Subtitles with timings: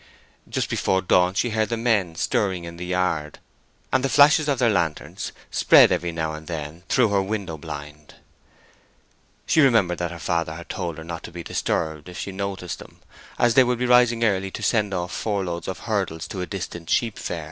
[0.49, 3.37] Just before dawn she heard the men stirring in the yard;
[3.93, 8.15] and the flashes of their lanterns spread every now and then through her window blind.
[9.45, 12.79] She remembered that her father had told her not to be disturbed if she noticed
[12.79, 12.99] them,
[13.37, 16.47] as they would be rising early to send off four loads of hurdles to a
[16.47, 17.39] distant sheep fair.